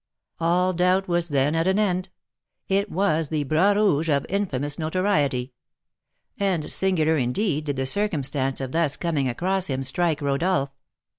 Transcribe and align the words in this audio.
All 0.39 0.73
doubt 0.73 1.07
was 1.07 1.27
then 1.27 1.53
at 1.53 1.67
an 1.67 1.77
end, 1.77 2.09
it 2.67 2.89
was 2.89 3.29
the 3.29 3.43
Bras 3.43 3.75
Rouge 3.75 4.09
of 4.09 4.25
infamous 4.29 4.79
notoriety; 4.79 5.53
and 6.39 6.71
singular 6.71 7.17
indeed 7.17 7.65
did 7.65 7.75
the 7.75 7.85
circumstance 7.85 8.59
of 8.61 8.71
thus 8.71 8.97
coming 8.97 9.29
across 9.29 9.67
him 9.67 9.83
strike 9.83 10.19
Rodolph. 10.19 10.71